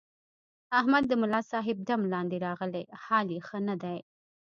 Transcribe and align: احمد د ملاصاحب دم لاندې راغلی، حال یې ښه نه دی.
احمد 0.79 1.03
د 1.07 1.13
ملاصاحب 1.21 1.77
دم 1.89 2.01
لاندې 2.13 2.37
راغلی، 2.47 2.83
حال 3.03 3.27
یې 3.35 3.39
ښه 3.47 3.57
نه 3.67 3.75
دی. 3.83 3.97